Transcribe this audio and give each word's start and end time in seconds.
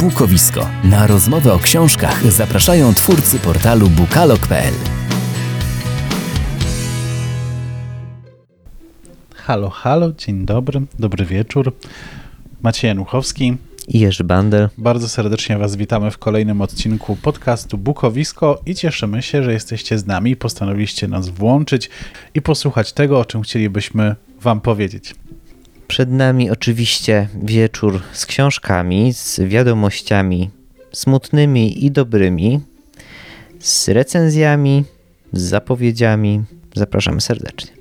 Bukowisko. 0.00 0.68
Na 0.84 1.06
rozmowę 1.06 1.52
o 1.52 1.58
książkach 1.58 2.32
zapraszają 2.32 2.94
twórcy 2.94 3.38
portalu 3.38 3.88
bukalog.pl. 3.88 4.74
Halo, 9.34 9.70
halo, 9.70 10.12
dzień 10.12 10.46
dobry, 10.46 10.80
dobry 10.98 11.24
wieczór. 11.24 11.72
Maciej 12.62 12.88
Januchowski. 12.88 13.56
I 13.88 13.98
Jerzy 13.98 14.24
Bandel. 14.24 14.68
Bardzo 14.78 15.08
serdecznie 15.08 15.58
Was 15.58 15.76
witamy 15.76 16.10
w 16.10 16.18
kolejnym 16.18 16.60
odcinku 16.60 17.16
podcastu 17.16 17.78
Bukowisko 17.78 18.60
i 18.66 18.74
cieszymy 18.74 19.22
się, 19.22 19.42
że 19.42 19.52
jesteście 19.52 19.98
z 19.98 20.06
nami. 20.06 20.36
Postanowiliście 20.36 21.08
nas 21.08 21.28
włączyć 21.28 21.90
i 22.34 22.42
posłuchać 22.42 22.92
tego, 22.92 23.20
o 23.20 23.24
czym 23.24 23.42
chcielibyśmy 23.42 24.16
Wam 24.40 24.60
powiedzieć. 24.60 25.14
Przed 25.88 26.10
nami 26.10 26.50
oczywiście 26.50 27.28
wieczór 27.42 28.02
z 28.12 28.26
książkami, 28.26 29.12
z 29.12 29.40
wiadomościami 29.40 30.50
smutnymi 30.92 31.84
i 31.84 31.90
dobrymi, 31.90 32.60
z 33.60 33.88
recenzjami, 33.88 34.84
z 35.32 35.40
zapowiedziami. 35.40 36.42
Zapraszamy 36.74 37.20
serdecznie. 37.20 37.77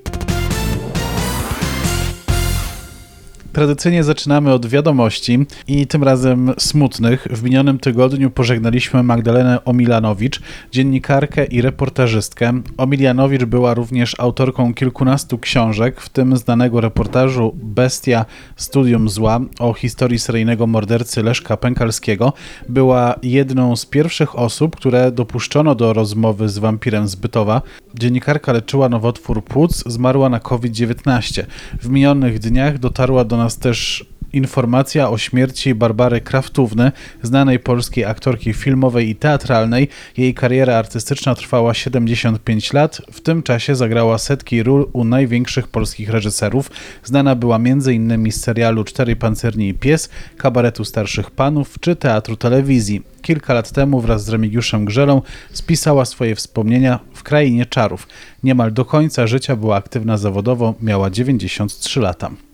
Tradycyjnie 3.57 4.03
zaczynamy 4.03 4.53
od 4.53 4.66
wiadomości 4.66 5.45
i 5.67 5.88
tym 5.88 6.03
razem 6.03 6.53
smutnych. 6.57 7.27
W 7.31 7.43
minionym 7.43 7.80
tygodniu 7.80 8.31
pożegnaliśmy 8.31 9.03
Magdalenę 9.03 9.66
Omilanowicz, 9.66 10.41
dziennikarkę 10.71 11.45
i 11.45 11.61
reportażystkę. 11.61 12.61
Omilianowicz 12.77 13.43
była 13.43 13.73
również 13.73 14.16
autorką 14.20 14.73
kilkunastu 14.73 15.39
książek, 15.39 16.02
w 16.02 16.09
tym 16.09 16.38
znanego 16.38 16.81
reportażu 16.81 17.55
Bestia 17.55 18.25
Studium 18.55 19.09
Zła 19.09 19.39
o 19.59 19.73
historii 19.73 20.19
seryjnego 20.19 20.67
mordercy 20.67 21.23
Leszka 21.23 21.58
Pękalskiego. 21.58 22.33
Była 22.69 23.16
jedną 23.23 23.75
z 23.75 23.85
pierwszych 23.85 24.39
osób, 24.39 24.75
które 24.75 25.11
dopuszczono 25.11 25.75
do 25.75 25.94
rozmowy 25.94 26.49
z 26.49 26.58
wampirem 26.58 27.08
z 27.08 27.16
Bytowa. 27.16 27.61
Dziennikarka 27.95 28.53
leczyła 28.53 28.89
nowotwór 28.89 29.44
płuc, 29.44 29.83
zmarła 29.86 30.30
na 30.30 30.39
COVID-19. 30.39 31.44
W 31.81 31.89
minionych 31.89 32.39
dniach 32.39 32.77
dotarła 32.80 33.25
do 33.25 33.38
nas 33.38 33.47
nas 33.48 33.58
też 33.58 34.06
informacja 34.34 35.09
o 35.09 35.17
śmierci 35.17 35.76
Barbary 35.76 36.22
Kraftówny, 36.22 36.92
znanej 37.22 37.59
polskiej 37.59 38.06
aktorki 38.06 38.54
filmowej 38.54 39.09
i 39.09 39.16
teatralnej. 39.16 39.88
Jej 40.17 40.34
kariera 40.34 40.76
artystyczna 40.76 41.36
trwała 41.36 41.73
75 41.73 42.73
lat. 42.73 43.02
W 43.12 43.22
tym 43.22 43.44
czasie 43.44 43.76
zagrała 43.76 44.17
setki 44.17 44.64
ról 44.64 44.89
u 44.94 45.04
największych 45.04 45.67
polskich 45.67 46.09
reżyserów. 46.09 46.72
Znana 47.04 47.36
była 47.36 47.56
m.in. 47.56 48.31
z 48.31 48.42
serialu 48.42 48.84
Cztery 48.84 49.16
Pancerni 49.16 49.70
i 49.70 49.73
Pies, 49.73 50.09
kabaretu 50.38 50.86
Starszych 50.86 51.32
Panów 51.32 51.76
czy 51.80 51.95
teatru 51.95 52.38
telewizji. 52.38 53.02
Kilka 53.22 53.54
lat 53.54 53.72
temu 53.72 54.02
wraz 54.02 54.26
z 54.26 54.30
Remigiuszem 54.30 54.86
Grzelą 54.86 55.22
spisała 55.54 56.06
swoje 56.06 56.36
wspomnienia 56.36 57.00
w 57.14 57.23
Krainie 57.23 57.66
Czarów. 57.66 58.08
Niemal 58.44 58.73
do 58.73 58.86
końca 58.86 59.28
życia 59.28 59.56
była 59.56 59.76
aktywna 59.76 60.17
zawodowo, 60.17 60.73
miała 60.82 61.09
93 61.09 62.00
lata. 62.00 62.47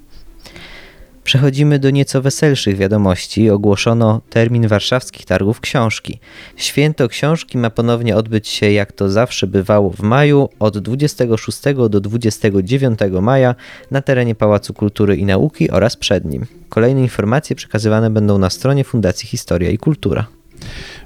Przechodzimy 1.33 1.79
do 1.79 1.89
nieco 1.89 2.21
weselszych 2.21 2.77
wiadomości. 2.77 3.49
Ogłoszono 3.49 4.21
termin 4.29 4.67
warszawskich 4.67 5.25
targów 5.25 5.59
książki. 5.59 6.19
Święto 6.55 7.07
książki 7.07 7.57
ma 7.57 7.69
ponownie 7.69 8.15
odbyć 8.15 8.47
się, 8.47 8.71
jak 8.71 8.91
to 8.91 9.09
zawsze 9.09 9.47
bywało 9.47 9.89
w 9.89 9.99
maju, 9.99 10.49
od 10.59 10.77
26 10.77 11.59
do 11.89 11.99
29 11.99 12.99
maja 13.21 13.55
na 13.91 14.01
terenie 14.01 14.35
Pałacu 14.35 14.73
Kultury 14.73 15.15
i 15.15 15.25
Nauki 15.25 15.71
oraz 15.71 15.97
przed 15.97 16.25
nim. 16.25 16.45
Kolejne 16.69 17.01
informacje 17.01 17.55
przekazywane 17.55 18.09
będą 18.09 18.37
na 18.37 18.49
stronie 18.49 18.83
Fundacji 18.83 19.27
Historia 19.27 19.69
i 19.69 19.77
Kultura. 19.77 20.27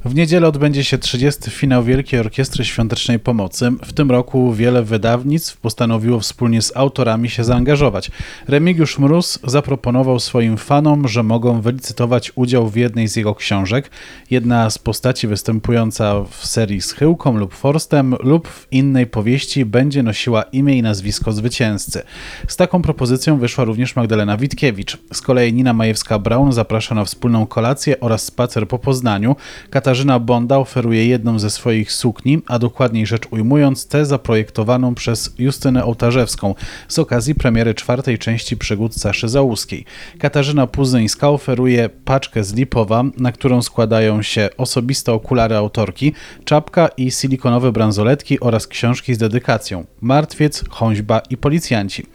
W 0.05 0.15
niedzielę 0.15 0.47
odbędzie 0.47 0.83
się 0.83 0.97
30. 0.97 1.51
finał 1.51 1.83
Wielkiej 1.83 2.19
Orkiestry 2.19 2.65
Świątecznej 2.65 3.19
Pomocy. 3.19 3.71
W 3.85 3.93
tym 3.93 4.11
roku 4.11 4.53
wiele 4.53 4.83
wydawnictw 4.83 5.57
postanowiło 5.57 6.19
wspólnie 6.19 6.61
z 6.61 6.77
autorami 6.77 7.29
się 7.29 7.43
zaangażować. 7.43 8.11
Remigiusz 8.47 8.99
Mróz 8.99 9.39
zaproponował 9.43 10.19
swoim 10.19 10.57
fanom, 10.57 11.07
że 11.07 11.23
mogą 11.23 11.61
wylicytować 11.61 12.31
udział 12.35 12.69
w 12.69 12.75
jednej 12.75 13.07
z 13.07 13.15
jego 13.15 13.35
książek. 13.35 13.91
Jedna 14.31 14.69
z 14.69 14.77
postaci 14.77 15.27
występująca 15.27 16.23
w 16.23 16.45
serii 16.45 16.81
z 16.81 16.91
Chyłką 16.91 17.37
lub 17.37 17.53
Forstem 17.53 18.15
lub 18.19 18.47
w 18.47 18.67
innej 18.71 19.07
powieści 19.07 19.65
będzie 19.65 20.03
nosiła 20.03 20.43
imię 20.43 20.77
i 20.77 20.81
nazwisko 20.81 21.31
zwycięzcy. 21.31 22.01
Z 22.47 22.55
taką 22.55 22.81
propozycją 22.81 23.37
wyszła 23.37 23.63
również 23.63 23.95
Magdalena 23.95 24.37
Witkiewicz. 24.37 24.97
Z 25.13 25.21
kolei 25.21 25.53
Nina 25.53 25.73
Majewska-Braun 25.73 26.51
zaprasza 26.51 26.95
na 26.95 27.05
wspólną 27.05 27.45
kolację 27.45 27.99
oraz 27.99 28.23
spacer 28.23 28.67
po 28.67 28.79
Poznaniu. 28.79 29.35
Katarzyna 29.69 30.19
Bonda 30.19 30.57
oferuje 30.57 31.07
jedną 31.07 31.39
ze 31.39 31.49
swoich 31.49 31.91
sukni, 31.91 32.41
a 32.47 32.59
dokładniej 32.59 33.05
rzecz 33.05 33.23
ujmując 33.31 33.87
tę 33.87 34.05
zaprojektowaną 34.05 34.95
przez 34.95 35.33
Justynę 35.37 35.85
Ołtarzewską 35.85 36.55
z 36.87 36.99
okazji 36.99 37.35
premiery 37.35 37.73
czwartej 37.73 38.17
części 38.17 38.57
przygód 38.57 38.95
Saszy 38.95 39.29
Załuskiej. 39.29 39.85
Katarzyna 40.19 40.67
Puzyńska 40.67 41.29
oferuje 41.29 41.89
paczkę 42.05 42.43
z 42.43 42.53
Lipowa, 42.53 43.03
na 43.17 43.31
którą 43.31 43.61
składają 43.61 44.21
się 44.21 44.49
osobiste 44.57 45.13
okulary 45.13 45.55
autorki, 45.55 46.13
czapka 46.45 46.87
i 46.87 47.11
silikonowe 47.11 47.71
bransoletki 47.71 48.39
oraz 48.39 48.67
książki 48.67 49.15
z 49.15 49.17
dedykacją 49.17 49.85
Martwiec, 50.01 50.63
Choćba 50.69 51.21
i 51.29 51.37
Policjanci. 51.37 52.05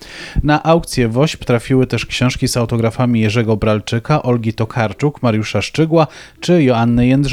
Na 0.42 0.62
aukcję 0.62 1.08
WOŚP 1.08 1.44
trafiły 1.44 1.86
też 1.86 2.06
książki 2.06 2.48
z 2.48 2.56
autografami 2.56 3.20
Jerzego 3.20 3.56
Bralczyka, 3.56 4.22
Olgi 4.22 4.54
Tokarczuk, 4.54 5.22
Mariusza 5.22 5.62
Szczygła 5.62 6.06
czy 6.40 6.62
Joanny 6.62 7.06
Jędrzejczyk. 7.06 7.31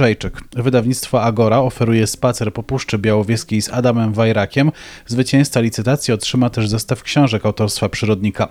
Wydawnictwo 0.56 1.24
Agora 1.24 1.60
oferuje 1.60 2.08
spacer 2.08 2.54
po 2.54 2.64
Puszczy 2.64 2.98
Białowieskiej 2.98 3.62
z 3.62 3.70
Adamem 3.70 4.14
Wajrakiem. 4.14 4.72
Zwycięzca 5.06 5.60
licytacji 5.60 6.14
otrzyma 6.14 6.50
też 6.50 6.70
zestaw 6.70 7.04
książek 7.04 7.46
autorstwa 7.46 7.90
przyrodnika. 7.90 8.48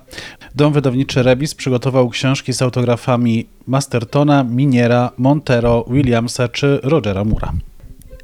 Dom 0.55 0.73
wydawniczy 0.73 1.23
Rebis 1.23 1.55
przygotował 1.55 2.09
książki 2.09 2.53
z 2.53 2.63
autografami 2.63 3.47
Mastertona, 3.67 4.45
Miniera, 4.45 5.11
Montero, 5.19 5.85
Williamsa 5.91 6.49
czy 6.49 6.81
Rogera 6.83 7.25
Mura. 7.25 7.53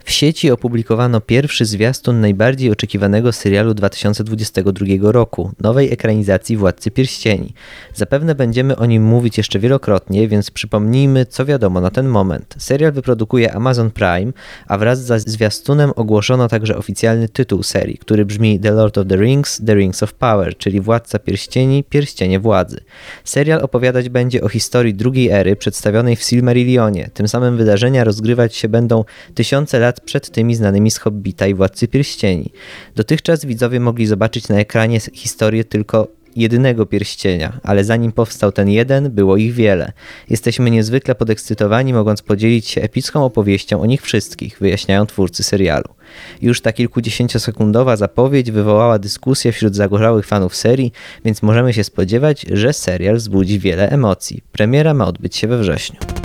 W 0.05 0.11
sieci 0.11 0.51
opublikowano 0.51 1.21
pierwszy 1.21 1.65
zwiastun 1.65 2.21
najbardziej 2.21 2.71
oczekiwanego 2.71 3.33
serialu 3.33 3.75
2022 3.75 4.87
roku, 5.03 5.51
nowej 5.61 5.93
ekranizacji 5.93 6.57
Władcy 6.57 6.91
Pierścieni. 6.91 7.55
Zapewne 7.95 8.35
będziemy 8.35 8.77
o 8.77 8.87
nim 8.87 9.03
mówić 9.03 9.37
jeszcze 9.37 9.59
wielokrotnie, 9.59 10.29
więc 10.29 10.51
przypomnijmy, 10.51 11.27
co 11.27 11.45
wiadomo 11.45 11.81
na 11.81 11.91
ten 11.91 12.09
moment. 12.09 12.55
Serial 12.59 12.93
wyprodukuje 12.93 13.53
Amazon 13.53 13.91
Prime, 13.91 14.33
a 14.67 14.79
wraz 14.79 15.05
ze 15.05 15.21
zwiastunem 15.21 15.93
ogłoszono 15.97 16.49
także 16.49 16.77
oficjalny 16.77 17.29
tytuł 17.29 17.63
serii, 17.63 17.99
który 17.99 18.25
brzmi 18.25 18.61
The 18.61 18.71
Lord 18.71 18.99
of 18.99 19.07
the 19.07 19.17
Rings, 19.17 19.61
The 19.67 19.75
Rings 19.75 20.03
of 20.03 20.13
Power, 20.13 20.57
czyli 20.57 20.81
Władca 20.81 21.19
Pierścieni, 21.19 21.85
Pierścienie 21.85 22.41
Władzy. 22.41 22.81
Serial 23.25 23.63
opowiadać 23.63 24.09
będzie 24.09 24.43
o 24.43 24.49
historii 24.49 24.95
drugiej 24.95 25.31
ery 25.31 25.57
przedstawionej 25.57 26.17
w 26.17 26.23
Silmarillionie. 26.23 27.11
Tym 27.15 27.29
samym 27.29 27.57
wydarzenia 27.57 28.05
rozgrywać 28.05 28.57
się 28.57 28.69
będą 28.69 29.05
tysiące 29.35 29.79
lat 29.79 29.94
przed 30.01 30.31
tymi 30.31 30.55
znanymi 30.55 30.91
z 30.91 30.99
Hobbita 30.99 31.47
i 31.47 31.55
Władcy 31.55 31.89
Pierścieni. 31.89 32.53
Dotychczas 32.97 33.45
widzowie 33.45 33.81
mogli 33.81 34.07
zobaczyć 34.07 34.49
na 34.49 34.57
ekranie 34.57 35.01
historię 35.01 35.65
tylko 35.65 36.09
jedynego 36.37 36.87
pierścienia, 36.87 37.61
ale 37.63 37.85
zanim 37.85 38.13
powstał 38.13 38.53
ten 38.53 38.69
jeden, 38.69 39.11
było 39.11 39.37
ich 39.37 39.53
wiele. 39.53 39.93
Jesteśmy 40.31 40.71
niezwykle 40.71 41.15
podekscytowani, 41.15 41.93
mogąc 41.93 42.23
podzielić 42.23 42.67
się 42.67 42.83
epicką 42.83 43.25
opowieścią 43.25 43.81
o 43.81 43.87
nich 43.87 44.03
wszystkich, 44.03 44.59
wyjaśniają 44.61 45.07
twórcy 45.07 45.43
serialu. 45.43 45.95
Już 46.43 46.61
ta 46.61 46.73
kilkudziesięciosekundowa 46.73 47.97
zapowiedź 47.97 48.51
wywołała 48.51 48.99
dyskusję 48.99 49.53
wśród 49.53 49.77
zagorzałych 49.77 50.27
fanów 50.27 50.57
serii, 50.57 50.93
więc 51.25 51.43
możemy 51.43 51.73
się 51.73 51.85
spodziewać, 51.85 52.47
że 52.53 52.73
serial 52.73 53.17
wzbudzi 53.17 53.59
wiele 53.59 53.91
emocji. 53.91 54.43
Premiera 54.53 54.95
ma 54.95 55.07
odbyć 55.07 55.37
się 55.37 55.49
we 55.49 55.59
wrześniu. 55.59 56.24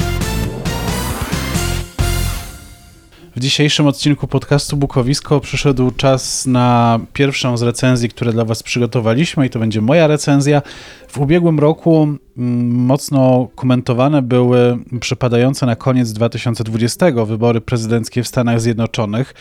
W 3.39 3.41
dzisiejszym 3.41 3.87
odcinku 3.87 4.27
podcastu 4.27 4.77
Bukowisko 4.77 5.39
przyszedł 5.39 5.91
czas 5.91 6.45
na 6.45 6.99
pierwszą 7.13 7.57
z 7.57 7.61
recenzji, 7.61 8.09
które 8.09 8.33
dla 8.33 8.45
Was 8.45 8.63
przygotowaliśmy 8.63 9.45
i 9.45 9.49
to 9.49 9.59
będzie 9.59 9.81
moja 9.81 10.07
recenzja. 10.07 10.61
W 11.07 11.17
ubiegłym 11.17 11.59
roku 11.59 12.07
mm, 12.37 12.75
mocno 12.75 13.47
komentowane 13.55 14.21
były 14.21 14.77
przypadające 14.99 15.65
na 15.65 15.75
koniec 15.75 16.13
2020 16.13 17.25
wybory 17.25 17.61
prezydenckie 17.61 18.23
w 18.23 18.27
Stanach 18.27 18.61
Zjednoczonych. 18.61 19.33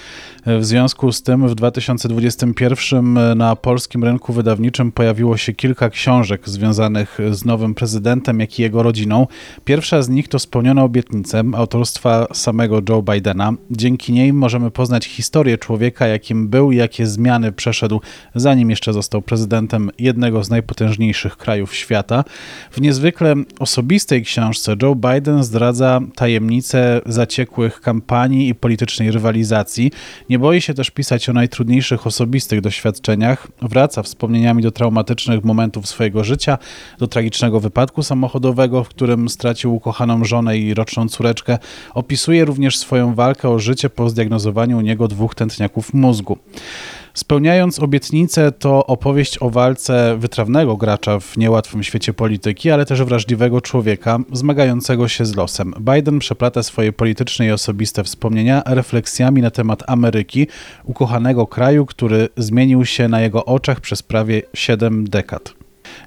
W 0.46 0.64
związku 0.64 1.12
z 1.12 1.22
tym 1.22 1.48
w 1.48 1.54
2021 1.54 3.18
na 3.36 3.56
polskim 3.56 4.04
rynku 4.04 4.32
wydawniczym 4.32 4.92
pojawiło 4.92 5.36
się 5.36 5.52
kilka 5.52 5.90
książek 5.90 6.48
związanych 6.48 7.18
z 7.30 7.44
nowym 7.44 7.74
prezydentem, 7.74 8.40
jak 8.40 8.58
i 8.58 8.62
jego 8.62 8.82
rodziną. 8.82 9.26
Pierwsza 9.64 10.02
z 10.02 10.08
nich 10.08 10.28
to 10.28 10.38
Spełniona 10.38 10.84
obietnicę 10.84 11.42
autorstwa 11.54 12.26
samego 12.32 12.80
Joe 12.88 13.02
Bidena. 13.02 13.52
Dzięki 13.70 13.87
Dzięki 13.88 14.12
niej 14.12 14.32
możemy 14.32 14.70
poznać 14.70 15.06
historię 15.06 15.58
człowieka, 15.58 16.06
jakim 16.06 16.48
był 16.48 16.72
i 16.72 16.76
jakie 16.76 17.06
zmiany 17.06 17.52
przeszedł, 17.52 18.00
zanim 18.34 18.70
jeszcze 18.70 18.92
został 18.92 19.22
prezydentem 19.22 19.90
jednego 19.98 20.44
z 20.44 20.50
najpotężniejszych 20.50 21.36
krajów 21.36 21.74
świata. 21.74 22.24
W 22.70 22.80
niezwykle 22.80 23.34
osobistej 23.58 24.22
książce 24.22 24.76
Joe 24.82 24.94
Biden 24.94 25.44
zdradza 25.44 26.00
tajemnice 26.14 27.00
zaciekłych 27.06 27.80
kampanii 27.80 28.48
i 28.48 28.54
politycznej 28.54 29.10
rywalizacji. 29.10 29.90
Nie 30.30 30.38
boi 30.38 30.60
się 30.60 30.74
też 30.74 30.90
pisać 30.90 31.28
o 31.28 31.32
najtrudniejszych 31.32 32.06
osobistych 32.06 32.60
doświadczeniach. 32.60 33.48
Wraca 33.62 34.02
wspomnieniami 34.02 34.62
do 34.62 34.70
traumatycznych 34.70 35.44
momentów 35.44 35.88
swojego 35.88 36.24
życia, 36.24 36.58
do 36.98 37.06
tragicznego 37.06 37.60
wypadku 37.60 38.02
samochodowego, 38.02 38.84
w 38.84 38.88
którym 38.88 39.28
stracił 39.28 39.74
ukochaną 39.74 40.24
żonę 40.24 40.58
i 40.58 40.74
roczną 40.74 41.08
córeczkę. 41.08 41.58
Opisuje 41.94 42.44
również 42.44 42.78
swoją 42.78 43.14
walkę 43.14 43.48
o 43.48 43.58
życie 43.58 43.67
po 43.90 44.10
zdiagnozowaniu 44.10 44.78
u 44.78 44.80
niego 44.80 45.08
dwóch 45.08 45.34
tętniaków 45.34 45.94
mózgu. 45.94 46.38
Spełniając 47.14 47.78
obietnicę, 47.78 48.52
to 48.52 48.86
opowieść 48.86 49.38
o 49.42 49.50
walce 49.50 50.16
wytrawnego 50.18 50.76
gracza 50.76 51.20
w 51.20 51.36
niełatwym 51.36 51.82
świecie 51.82 52.12
polityki, 52.14 52.70
ale 52.70 52.86
też 52.86 53.02
wrażliwego 53.02 53.60
człowieka 53.60 54.18
zmagającego 54.32 55.08
się 55.08 55.26
z 55.26 55.36
losem. 55.36 55.74
Biden 55.80 56.18
przeplata 56.18 56.62
swoje 56.62 56.92
polityczne 56.92 57.46
i 57.46 57.50
osobiste 57.50 58.04
wspomnienia 58.04 58.62
refleksjami 58.66 59.42
na 59.42 59.50
temat 59.50 59.82
Ameryki, 59.86 60.46
ukochanego 60.84 61.46
kraju, 61.46 61.86
który 61.86 62.28
zmienił 62.36 62.84
się 62.84 63.08
na 63.08 63.20
jego 63.20 63.44
oczach 63.44 63.80
przez 63.80 64.02
prawie 64.02 64.42
7 64.54 65.08
dekad. 65.08 65.57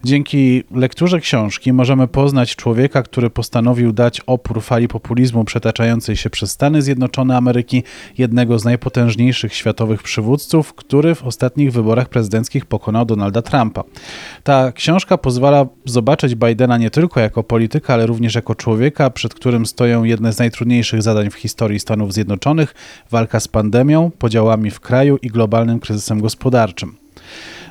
Dzięki 0.03 0.63
lekturze 0.71 1.19
książki 1.19 1.73
możemy 1.73 2.07
poznać 2.07 2.55
człowieka, 2.55 3.03
który 3.03 3.29
postanowił 3.29 3.93
dać 3.93 4.21
opór 4.27 4.61
fali 4.61 4.87
populizmu 4.87 5.43
przetaczającej 5.43 6.17
się 6.17 6.29
przez 6.29 6.51
Stany 6.51 6.81
Zjednoczone 6.81 7.37
Ameryki, 7.37 7.83
jednego 8.17 8.59
z 8.59 8.65
najpotężniejszych 8.65 9.53
światowych 9.53 10.03
przywódców, 10.03 10.73
który 10.73 11.15
w 11.15 11.23
ostatnich 11.23 11.71
wyborach 11.71 12.09
prezydenckich 12.09 12.65
pokonał 12.65 13.05
Donalda 13.05 13.41
Trumpa. 13.41 13.83
Ta 14.43 14.71
książka 14.71 15.17
pozwala 15.17 15.65
zobaczyć 15.85 16.35
Bidena 16.35 16.77
nie 16.77 16.89
tylko 16.89 17.19
jako 17.19 17.43
polityka, 17.43 17.93
ale 17.93 18.05
również 18.05 18.35
jako 18.35 18.55
człowieka, 18.55 19.09
przed 19.09 19.33
którym 19.33 19.65
stoją 19.65 20.03
jedne 20.03 20.33
z 20.33 20.39
najtrudniejszych 20.39 21.01
zadań 21.01 21.29
w 21.29 21.35
historii 21.35 21.79
Stanów 21.79 22.13
Zjednoczonych 22.13 22.73
walka 23.11 23.39
z 23.39 23.47
pandemią, 23.47 24.11
podziałami 24.17 24.71
w 24.71 24.79
kraju 24.79 25.17
i 25.21 25.27
globalnym 25.27 25.79
kryzysem 25.79 26.21
gospodarczym. 26.21 27.00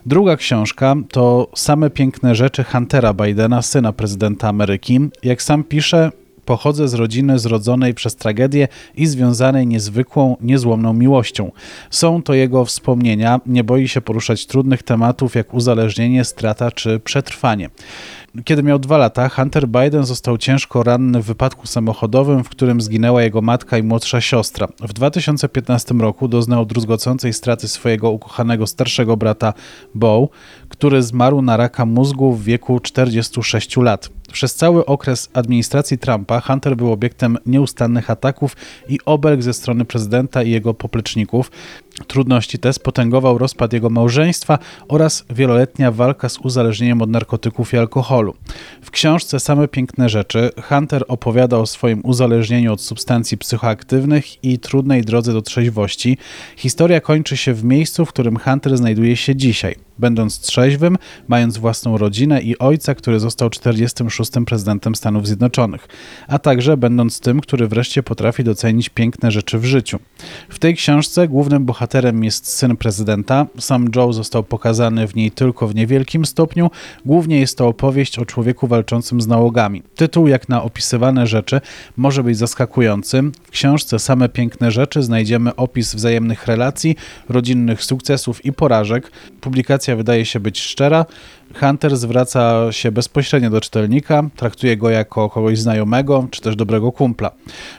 Druga 0.07 0.37
książka 0.37 0.95
to 1.11 1.49
Same 1.55 1.91
piękne 1.91 2.35
rzeczy 2.35 2.65
Huntera 2.65 3.15
Bidena, 3.15 3.63
syna 3.63 3.93
prezydenta 3.93 4.49
Ameryki. 4.49 5.01
Jak 5.23 5.43
sam 5.43 5.65
pisze, 5.65 6.11
pochodzę 6.45 6.89
z 6.89 6.95
rodziny 6.95 7.39
zrodzonej 7.39 7.95
przez 7.95 8.17
tragedię 8.17 8.69
i 8.95 9.07
związanej 9.07 9.67
niezwykłą, 9.67 10.37
niezłomną 10.41 10.93
miłością. 10.93 11.53
Są 11.91 12.23
to 12.23 12.35
jego 12.35 12.65
wspomnienia, 12.65 13.41
nie 13.47 13.65
boi 13.65 13.89
się 13.89 14.01
poruszać 14.01 14.47
trudnych 14.47 14.83
tematów 14.83 15.35
jak 15.35 15.55
uzależnienie, 15.55 16.25
strata 16.25 16.71
czy 16.71 17.01
przetrwanie. 17.01 17.71
Kiedy 18.45 18.63
miał 18.63 18.79
dwa 18.79 18.99
lata, 18.99 19.29
Hunter 19.29 19.69
Biden 19.69 20.05
został 20.05 20.39
ciężko 20.39 20.83
ranny 20.83 21.23
w 21.23 21.27
wypadku 21.27 21.67
samochodowym, 21.67 22.45
w 22.45 22.49
którym 22.49 22.81
zginęła 22.81 23.23
jego 23.23 23.43
matka 23.43 23.79
i 23.79 23.83
młodsza 23.83 24.21
siostra. 24.21 24.69
W 24.81 24.93
2015 24.93 25.95
roku 25.95 26.29
doznał 26.29 26.67
druzgocącej 26.67 27.33
straty 27.33 27.69
swojego 27.69 28.11
ukochanego 28.11 28.67
starszego 28.67 29.17
brata 29.17 29.55
Bo, 29.95 30.29
który 30.69 31.03
zmarł 31.03 31.43
na 31.43 31.57
raka 31.57 31.87
mózgu 31.87 32.33
w 32.33 32.45
wieku 32.45 32.81
46 32.81 33.77
lat. 33.77 34.11
Przez 34.33 34.55
cały 34.55 34.87
okres 34.87 35.31
administracji 35.33 35.99
Trumpa 35.99 36.41
Hunter 36.41 36.77
był 36.77 36.93
obiektem 36.93 37.39
nieustannych 37.47 38.11
ataków 38.11 38.57
i 38.89 38.99
obelg 39.05 39.43
ze 39.43 39.53
strony 39.53 39.85
prezydenta 39.85 40.43
i 40.43 40.51
jego 40.51 40.75
popleczników. 40.75 41.51
Trudności 42.07 42.59
te 42.59 42.73
spotęgował 42.73 43.39
rozpad 43.39 43.73
jego 43.73 43.91
małżeństwa 43.91 44.59
oraz 44.89 45.25
wieloletnia 45.31 45.93
walka 45.93 46.29
z 46.29 46.39
uzależnieniem 46.39 47.03
od 47.03 47.11
narkotyków 47.11 47.73
i 47.73 47.77
alkoholu. 47.77 48.35
W 48.83 48.91
książce 48.91 49.41
Same 49.41 49.69
piękne 49.69 50.09
rzeczy 50.09 50.51
Hunter 50.69 51.05
opowiada 51.09 51.59
o 51.59 51.67
swoim 51.67 52.01
uzależnieniu 52.05 52.73
od 52.73 52.81
substancji 52.81 53.39
psychoaktywnych 53.39 54.45
i 54.45 54.59
trudnej 54.59 55.03
drodze 55.03 55.33
do 55.33 55.43
trzeźwości. 55.43 56.19
Historia 56.57 57.01
kończy 57.01 57.37
się 57.37 57.55
w 57.55 57.65
miejscu, 57.65 58.07
w 58.07 58.09
którym 58.09 58.39
Hunter 58.39 58.77
znajduje 58.77 59.17
się 59.17 59.37
dzisiaj, 59.37 59.75
będąc 59.99 60.41
trzeźwym, 60.41 60.99
mając 61.29 61.59
własną 61.59 61.99
rodzinę 61.99 62.41
i 62.41 62.59
ojca, 62.59 62.95
który 62.95 63.21
został 63.21 63.51
46. 63.51 64.20
prezydentem 64.47 64.95
Stanów 64.95 65.27
Zjednoczonych, 65.27 65.89
a 66.29 66.39
także 66.39 66.77
będąc 66.77 67.21
tym, 67.21 67.41
który 67.41 67.69
wreszcie 67.69 68.03
potrafi 68.03 68.45
docenić 68.45 68.89
piękne 68.89 69.31
rzeczy 69.31 69.59
w 69.59 69.65
życiu. 69.65 69.99
W 70.49 70.59
tej 70.59 70.75
książce 70.75 71.29
głównym 71.29 71.65
bohaterem 71.65 72.25
jest 72.25 72.47
syn 72.47 72.77
prezydenta. 72.77 73.47
Sam 73.59 73.89
Joe 73.97 74.13
został 74.13 74.43
pokazany 74.43 75.09
w 75.09 75.15
niej 75.15 75.31
tylko 75.31 75.69
w 75.69 75.75
niewielkim 75.75 76.27
stopniu. 76.27 76.71
Głównie 77.05 77.41
jest 77.41 77.59
to 77.59 77.67
opowieść 77.69 78.19
o 78.19 78.25
człowieku 78.25 78.67
walczącym 78.67 79.21
z 79.21 79.27
nałogami. 79.27 79.83
Tytuł, 79.95 80.29
jak 80.29 80.49
na 80.49 80.63
opisywane 80.63 81.27
rzeczy, 81.27 81.61
może 81.97 82.23
być 82.23 82.39
zaskakujący. 82.39 83.23
W 83.43 83.51
książce 83.51 83.99
Same 83.99 84.29
piękne 84.29 84.71
rzeczy 84.71 85.03
znajdziemy 85.03 85.57
opis 85.57 85.95
wzajemnych 85.95 86.47
relacji, 86.47 86.97
rodzinnych 87.29 87.85
sukcesów 87.85 88.45
i 88.45 88.53
porażek. 88.53 89.11
Publikacja 89.41 89.97
wydaje 89.97 90.25
się 90.25 90.41
być 90.41 90.61
szczera, 90.61 91.07
Hunter 91.55 91.97
zwraca 91.97 92.73
się 92.73 92.93
bezpośrednio 92.93 93.51
do 93.51 93.61
czytelnika, 93.61 94.23
traktuje 94.37 94.77
go 94.77 94.91
jako 94.91 95.31
kogoś 95.31 95.59
znajomego 95.59 96.29
czy 96.31 96.41
też 96.41 96.57
dobrego 96.57 96.93
kumpla. 96.93 97.31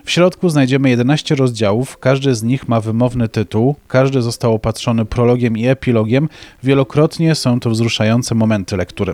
W 0.06 0.12
środku 0.12 0.50
znajdziemy 0.50 0.89
11 0.89 1.35
rozdziałów, 1.35 1.97
każdy 1.97 2.35
z 2.35 2.44
nich 2.44 2.68
ma 2.68 2.81
wymowny 2.81 3.29
tytuł, 3.29 3.75
każdy 3.88 4.21
został 4.21 4.53
opatrzony 4.53 5.06
prologiem 5.06 5.57
i 5.57 5.68
epilogiem, 5.68 6.29
wielokrotnie 6.63 7.35
są 7.35 7.59
to 7.59 7.69
wzruszające 7.69 8.35
momenty 8.35 8.77
lektury. 8.77 9.13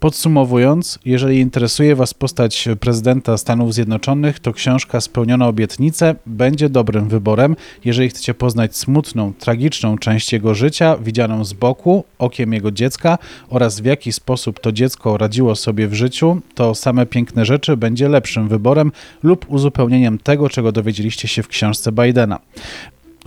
Podsumowując, 0.00 0.98
jeżeli 1.04 1.38
interesuje 1.38 1.96
Was 1.96 2.14
postać 2.14 2.68
prezydenta 2.80 3.38
Stanów 3.38 3.74
Zjednoczonych, 3.74 4.40
to 4.40 4.52
książka 4.52 5.00
Spełniona 5.00 5.46
obietnice 5.46 6.14
będzie 6.26 6.68
dobrym 6.68 7.08
wyborem, 7.08 7.56
jeżeli 7.84 8.08
chcecie 8.08 8.34
poznać 8.34 8.76
smutną, 8.76 9.32
tragiczną 9.38 9.98
część 9.98 10.32
jego 10.32 10.54
życia, 10.54 10.96
widzianą 10.96 11.44
z 11.44 11.52
boku, 11.52 12.04
okiem 12.18 12.52
jego 12.52 12.70
dziecka 12.70 13.18
oraz 13.48 13.77
w 13.80 13.84
jaki 13.84 14.12
sposób 14.12 14.60
to 14.60 14.72
dziecko 14.72 15.16
radziło 15.16 15.54
sobie 15.54 15.88
w 15.88 15.94
życiu, 15.94 16.40
to 16.54 16.74
same 16.74 17.06
piękne 17.06 17.44
rzeczy 17.44 17.76
będzie 17.76 18.08
lepszym 18.08 18.48
wyborem 18.48 18.92
lub 19.22 19.46
uzupełnieniem 19.48 20.18
tego, 20.18 20.48
czego 20.48 20.72
dowiedzieliście 20.72 21.28
się 21.28 21.42
w 21.42 21.48
książce 21.48 21.92
Bidena. 21.92 22.38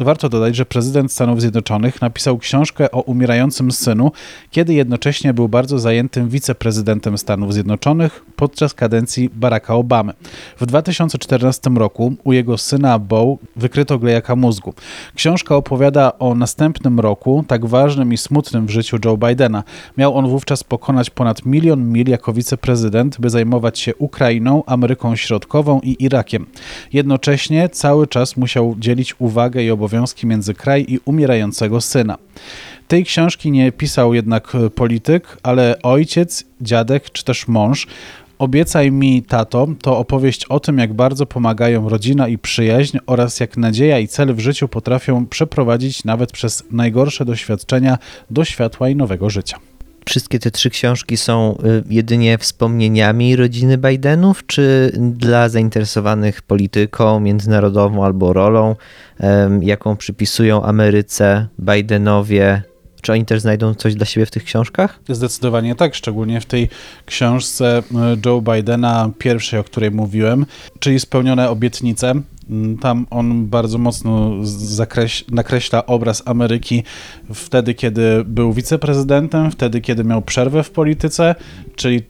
Warto 0.02 0.30
dodać, 0.30 0.56
że 0.56 0.66
prezydent 0.66 1.12
Stanów 1.12 1.42
Zjednoczonych 1.42 2.02
napisał 2.02 2.38
książkę 2.38 2.92
o 2.92 3.02
umierającym 3.02 3.72
synu, 3.72 4.12
kiedy 4.52 4.74
jednocześnie 4.74 5.34
był 5.34 5.50
bardzo 5.50 5.80
zajętym 5.80 6.30
wiceprezydentem 6.30 7.18
Stanów 7.18 7.54
Zjednoczonych 7.54 8.26
podczas 8.36 8.74
kadencji 8.74 9.30
Baracka 9.30 9.76
Obamy. 9.76 10.14
W 10.60 10.66
2014 10.66 11.70
roku 11.70 12.14
u 12.24 12.34
jego 12.34 12.58
syna 12.58 13.00
Bo 13.00 13.38
wykryto 13.56 14.00
glejaka 14.00 14.36
mózgu. 14.36 14.74
Książka 15.16 15.56
opowiada 15.56 16.20
o 16.20 16.36
następnym 16.36 17.00
roku, 17.00 17.46
tak 17.48 17.66
ważnym 17.66 18.14
i 18.14 18.18
smutnym 18.18 18.66
w 18.66 18.70
życiu 18.70 18.98
Joe 19.06 19.18
Bidena. 19.18 19.64
Miał 19.98 20.18
on 20.18 20.28
wówczas 20.28 20.64
pokonać 20.64 21.10
ponad 21.10 21.46
milion 21.46 21.92
mil 21.92 22.10
jako 22.10 22.34
wiceprezydent, 22.34 23.20
by 23.20 23.30
zajmować 23.30 23.80
się 23.80 23.96
Ukrainą, 23.96 24.64
Ameryką 24.66 25.16
Środkową 25.16 25.80
i 25.84 26.04
Irakiem. 26.04 26.46
Jednocześnie 26.94 27.70
cały 27.70 28.08
czas 28.08 28.38
musiał 28.38 28.76
dzielić 28.80 29.16
uwagę 29.20 29.64
i 29.64 29.72
obowiązki 29.72 29.91
między 30.28 30.54
kraj 30.54 30.86
i 30.88 31.00
umierającego 31.06 31.82
syna. 31.82 32.18
Tej 32.88 33.06
książki 33.06 33.52
nie 33.52 33.72
pisał 33.72 34.14
jednak 34.14 34.54
polityk, 34.76 35.38
ale 35.44 35.76
ojciec, 35.84 36.46
dziadek 36.62 37.12
czy 37.12 37.24
też 37.24 37.48
mąż. 37.48 37.88
Obiecaj 38.40 38.92
mi, 38.92 39.24
tato, 39.24 39.68
to 39.82 39.98
opowieść 39.98 40.46
o 40.46 40.60
tym, 40.60 40.78
jak 40.78 40.94
bardzo 40.94 41.26
pomagają 41.26 41.90
rodzina 41.90 42.28
i 42.28 42.38
przyjaźń 42.38 42.98
oraz 43.08 43.40
jak 43.40 43.58
nadzieja 43.58 44.00
i 44.00 44.08
cel 44.08 44.36
w 44.36 44.40
życiu 44.40 44.68
potrafią 44.68 45.26
przeprowadzić 45.26 46.04
nawet 46.04 46.32
przez 46.32 46.64
najgorsze 46.72 47.26
doświadczenia 47.26 47.98
do 48.30 48.46
światła 48.46 48.90
i 48.90 48.96
nowego 48.96 49.30
życia. 49.30 49.58
Wszystkie 50.06 50.40
te 50.40 50.52
trzy 50.52 50.70
książki 50.70 51.18
są 51.18 51.58
y, 51.58 51.84
jedynie 51.90 52.38
wspomnieniami 52.38 53.36
rodziny 53.36 53.78
Bidenów, 53.78 54.46
czy 54.46 54.92
dla 54.98 55.50
zainteresowanych 55.50 56.42
polityką 56.42 57.20
międzynarodową 57.20 58.06
albo 58.06 58.34
rolą, 58.34 58.76
jaką 59.62 59.98
przypisują 59.98 60.64
Ameryce, 60.64 61.48
Bidenowie, 61.60 62.64
czy 63.02 63.12
oni 63.12 63.26
też 63.26 63.42
znajdą 63.42 63.74
coś 63.74 63.96
dla 63.96 64.06
siebie 64.06 64.26
w 64.26 64.32
tych 64.32 64.44
książkach? 64.44 65.00
Zdecydowanie 65.10 65.76
tak, 65.76 65.96
szczególnie 65.96 66.42
w 66.42 66.46
tej 66.46 66.70
książce 67.06 67.78
e, 67.78 68.18
Joe 68.26 68.42
Bidena, 68.42 69.10
pierwszej, 69.18 69.60
o 69.60 69.64
której 69.64 69.92
mówiłem, 69.92 70.46
czyli 70.80 71.00
Spełnione 71.00 71.50
obietnice. 71.50 72.14
Mm, 72.50 72.78
tam 72.78 73.08
on 73.10 73.48
bardzo 73.48 73.78
mocno 73.78 74.32
zakreś, 74.44 75.26
nakreśla 75.32 75.86
obraz 75.86 76.24
Ameryki 76.26 76.84
wtedy, 77.34 77.74
kiedy 77.74 78.24
był 78.26 78.54
wiceprezydentem, 78.54 79.52
wtedy, 79.52 79.82
kiedy 79.82 80.04
miał 80.04 80.22
przerwę 80.22 80.64
w 80.64 80.72
polityce, 80.72 81.36
czyli 81.76 81.98
y, 81.98 82.02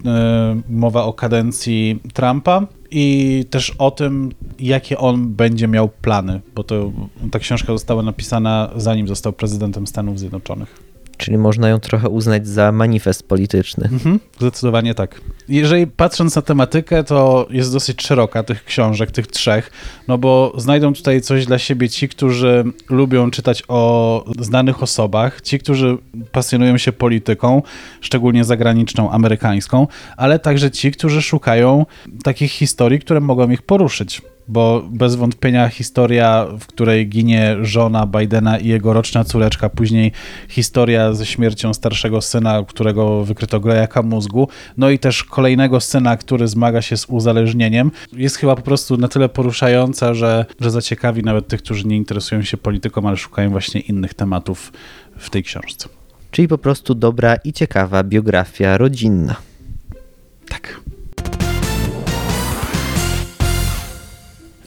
mowa 0.70 1.04
o 1.04 1.14
kadencji 1.14 2.00
Trumpa 2.14 2.68
i 2.92 3.46
też 3.50 3.70
o 3.70 3.92
tym, 3.92 4.32
jakie 4.60 4.98
on 4.98 5.28
będzie 5.34 5.68
miał 5.68 5.90
plany, 5.90 6.42
bo 6.56 6.64
to 6.64 6.92
ta 7.32 7.40
książka 7.40 7.74
została 7.74 8.04
napisana 8.04 8.70
zanim 8.76 9.08
został 9.08 9.34
prezydentem 9.34 9.88
Stanów 9.88 10.20
Zjednoczonych. 10.20 10.91
Czyli 11.22 11.38
można 11.38 11.70
ją 11.70 11.80
trochę 11.80 12.10
uznać 12.10 12.48
za 12.48 12.72
manifest 12.72 13.28
polityczny. 13.28 13.90
Mhm, 13.92 14.20
zdecydowanie 14.40 14.96
tak. 14.96 15.22
Jeżeli 15.50 15.88
patrząc 15.88 16.36
na 16.36 16.42
tematykę, 16.42 17.04
to 17.04 17.48
jest 17.50 17.74
dosyć 17.74 18.02
szeroka 18.02 18.44
tych 18.44 18.66
książek, 18.66 19.12
tych 19.12 19.28
trzech, 19.28 19.72
no 20.08 20.18
bo 20.18 20.54
znajdą 20.58 20.94
tutaj 20.94 21.22
coś 21.22 21.46
dla 21.46 21.60
siebie 21.60 21.90
ci, 21.90 22.10
którzy 22.10 22.64
lubią 22.90 23.32
czytać 23.32 23.64
o 23.68 24.24
znanych 24.40 24.84
osobach, 24.84 25.42
ci, 25.42 25.60
którzy 25.60 25.98
pasjonują 26.32 26.78
się 26.78 26.92
polityką, 26.92 27.62
szczególnie 28.02 28.44
zagraniczną, 28.44 29.12
amerykańską, 29.12 29.88
ale 30.18 30.40
także 30.40 30.72
ci, 30.72 30.92
którzy 30.92 31.22
szukają 31.22 31.86
takich 32.24 32.52
historii, 32.52 33.00
które 33.00 33.20
mogą 33.20 33.50
ich 33.50 33.62
poruszyć 33.62 34.22
bo 34.48 34.84
bez 34.92 35.16
wątpienia 35.16 35.70
historia, 35.70 36.48
w 36.60 36.68
której 36.68 37.10
ginie 37.10 37.58
żona 37.62 38.08
Bidena 38.08 38.58
i 38.58 38.68
jego 38.68 38.94
roczna 38.94 39.24
córeczka, 39.24 39.70
później 39.70 40.12
historia 40.50 41.14
ze 41.14 41.26
śmiercią 41.26 41.74
starszego 41.74 42.22
syna, 42.22 42.64
którego 42.68 43.26
wykryto 43.26 43.60
grajaka 43.60 44.02
mózgu, 44.02 44.48
no 44.78 44.90
i 44.90 45.00
też 45.00 45.24
kolejnego 45.24 45.80
syna, 45.80 46.18
który 46.18 46.48
zmaga 46.48 46.82
się 46.82 46.98
z 46.98 47.06
uzależnieniem, 47.06 47.92
jest 48.14 48.36
chyba 48.36 48.56
po 48.56 48.62
prostu 48.62 48.98
na 48.98 49.08
tyle 49.08 49.30
poruszająca, 49.30 50.14
że, 50.14 50.46
że 50.60 50.72
zaciekawi 50.72 51.24
nawet 51.24 51.48
tych, 51.48 51.62
którzy 51.62 51.88
nie 51.88 51.98
interesują 51.98 52.42
się 52.44 52.58
polityką, 52.58 53.08
ale 53.08 53.18
szukają 53.18 53.50
właśnie 53.50 53.82
innych 53.82 54.14
tematów 54.14 54.74
w 55.18 55.30
tej 55.30 55.44
książce. 55.44 55.90
Czyli 56.32 56.48
po 56.48 56.58
prostu 56.58 56.96
dobra 56.96 57.36
i 57.36 57.54
ciekawa 57.54 58.04
biografia 58.04 58.78
rodzinna. 58.78 59.51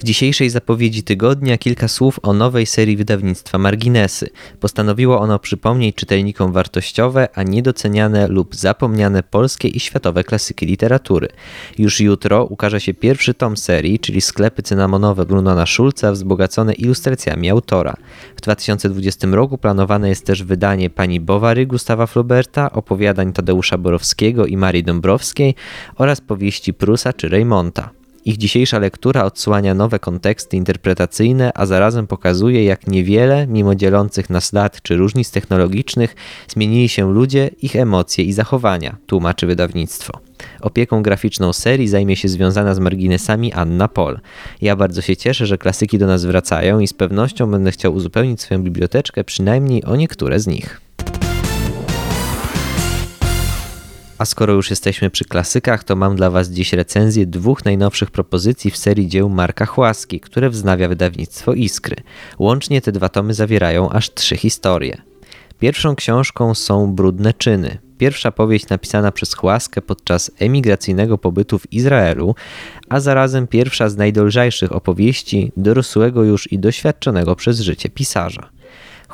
W 0.05 0.07
dzisiejszej 0.07 0.51
zapowiedzi 0.51 1.03
tygodnia 1.03 1.59
kilka 1.59 1.89
słów 1.89 2.21
o 2.23 2.33
nowej 2.33 2.67
serii 2.67 2.97
wydawnictwa 2.97 3.59
Marginesy. 3.59 4.31
Postanowiło 4.61 5.21
ono 5.21 5.39
przypomnieć 5.39 5.97
czytelnikom 5.97 6.53
wartościowe, 6.53 7.29
a 7.35 7.43
niedoceniane 7.43 8.29
lub 8.29 8.55
zapomniane 8.55 9.23
polskie 9.23 9.69
i 9.69 9.81
światowe 9.81 10.25
klasyki 10.25 10.67
literatury. 10.67 11.29
Już 11.79 12.01
jutro 12.01 12.45
ukaże 12.45 12.81
się 12.81 12.95
pierwszy 12.95 13.35
tom 13.35 13.57
serii, 13.57 13.99
czyli 13.99 14.21
sklepy 14.21 14.63
cynamonowe 14.63 15.27
Brunona 15.27 15.67
Schulza 15.67 16.13
wzbogacone 16.13 16.73
ilustracjami 16.73 17.51
autora. 17.51 17.95
W 18.37 18.41
2020 18.41 19.29
roku 19.29 19.59
planowane 19.59 20.09
jest 20.09 20.27
też 20.27 20.43
wydanie 20.43 20.91
Pani 20.91 21.21
Bowary 21.21 21.67
Gustawa 21.67 22.07
Flauberta, 22.07 22.73
opowiadań 22.73 23.33
Tadeusza 23.33 23.79
Borowskiego 23.79 24.47
i 24.47 24.57
Marii 24.57 24.85
Dąbrowskiej 24.85 25.55
oraz 25.97 26.21
powieści 26.21 26.75
Prusa 26.75 27.13
czy 27.13 27.29
Reymonta. 27.29 28.04
Ich 28.27 28.37
dzisiejsza 28.37 28.79
lektura 28.79 29.25
odsłania 29.25 29.75
nowe 29.75 29.99
konteksty 29.99 30.57
interpretacyjne, 30.57 31.53
a 31.55 31.67
zarazem 31.67 32.07
pokazuje, 32.07 32.65
jak 32.65 32.87
niewiele, 32.87 33.47
mimo 33.47 33.75
dzielących 33.75 34.31
nas 34.31 34.53
lat 34.53 34.83
czy 34.83 34.97
różnic 34.97 35.31
technologicznych, 35.31 36.17
zmienili 36.49 36.89
się 36.89 37.13
ludzie, 37.13 37.51
ich 37.63 37.77
emocje 37.77 38.25
i 38.25 38.33
zachowania, 38.33 38.97
tłumaczy 39.07 39.47
wydawnictwo. 39.47 40.21
Opieką 40.61 41.03
graficzną 41.03 41.53
serii 41.53 41.89
zajmie 41.89 42.17
się 42.17 42.29
związana 42.29 42.75
z 42.75 42.79
marginesami 42.79 43.53
Anna 43.53 43.89
Pol. 43.89 44.21
Ja 44.63 44.77
bardzo 44.77 45.03
się 45.03 45.17
cieszę, 45.17 45.47
że 45.47 45.59
klasyki 45.59 45.99
do 45.99 46.07
nas 46.07 46.25
wracają 46.25 46.81
i 46.81 46.87
z 46.87 46.93
pewnością 46.93 47.51
będę 47.51 47.71
chciał 47.71 47.95
uzupełnić 47.95 48.41
swoją 48.41 48.63
biblioteczkę 48.63 49.25
przynajmniej 49.25 49.85
o 49.85 49.97
niektóre 49.97 50.41
z 50.41 50.47
nich. 50.47 50.81
A 54.25 54.27
skoro 54.27 54.53
już 54.53 54.71
jesteśmy 54.71 55.11
przy 55.11 55.25
klasykach, 55.25 55.85
to 55.85 55.97
mam 55.97 56.17
dla 56.17 56.31
Was 56.31 56.51
dziś 56.51 56.73
recenzję 56.73 57.27
dwóch 57.27 57.65
najnowszych 57.65 58.11
propozycji 58.11 58.71
w 58.71 58.77
serii 58.77 59.09
dzieł 59.09 59.29
Marka 59.29 59.67
Chłaski, 59.67 60.21
które 60.21 60.51
wznawia 60.51 60.89
wydawnictwo 60.89 61.53
Iskry. 61.53 61.97
Łącznie 62.39 62.81
te 62.81 62.93
dwa 62.93 63.09
tomy 63.09 63.35
zawierają 63.35 63.91
aż 63.91 64.15
trzy 64.15 64.37
historie. 64.37 64.97
Pierwszą 65.59 65.97
książką 65.97 66.55
są 66.55 66.95
Brudne 66.95 67.35
czyny. 67.35 67.79
Pierwsza 67.99 68.33
powieść 68.33 68.69
napisana 68.69 69.13
przez 69.13 69.35
Chłaskę 69.35 69.83
podczas 69.83 70.31
emigracyjnego 70.39 71.19
pobytu 71.19 71.59
w 71.59 71.73
Izraelu, 71.73 72.35
a 72.89 73.01
zarazem 73.01 73.47
pierwsza 73.47 73.89
z 73.89 73.97
najdolżajszych 73.97 74.73
opowieści 74.73 75.53
dorosłego 75.57 76.25
już 76.25 76.53
i 76.53 76.59
doświadczonego 76.59 77.37
przez 77.37 77.61
życie 77.61 77.89
pisarza. 77.89 78.51